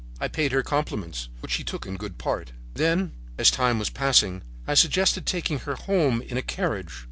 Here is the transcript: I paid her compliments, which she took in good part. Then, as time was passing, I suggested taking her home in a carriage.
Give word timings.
I 0.19 0.27
paid 0.27 0.51
her 0.51 0.63
compliments, 0.63 1.29
which 1.41 1.51
she 1.51 1.63
took 1.63 1.85
in 1.85 1.95
good 1.95 2.17
part. 2.17 2.53
Then, 2.73 3.11
as 3.37 3.51
time 3.51 3.77
was 3.77 3.91
passing, 3.91 4.41
I 4.65 4.73
suggested 4.73 5.27
taking 5.27 5.59
her 5.59 5.75
home 5.75 6.23
in 6.23 6.37
a 6.37 6.41
carriage. 6.41 6.91